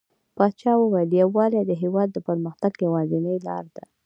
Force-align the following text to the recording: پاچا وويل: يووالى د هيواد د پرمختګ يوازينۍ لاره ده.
پاچا 0.35 0.71
وويل: 0.77 1.09
يووالى 1.21 1.61
د 1.65 1.71
هيواد 1.81 2.09
د 2.13 2.17
پرمختګ 2.27 2.71
يوازينۍ 2.85 3.37
لاره 3.47 3.69
ده. 3.75 3.83